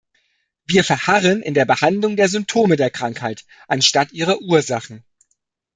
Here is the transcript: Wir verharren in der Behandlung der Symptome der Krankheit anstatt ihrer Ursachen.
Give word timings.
Wir 0.65 0.83
verharren 0.83 1.43
in 1.43 1.53
der 1.53 1.65
Behandlung 1.65 2.15
der 2.15 2.27
Symptome 2.27 2.75
der 2.75 2.89
Krankheit 2.89 3.45
anstatt 3.67 4.11
ihrer 4.13 4.39
Ursachen. 4.41 5.03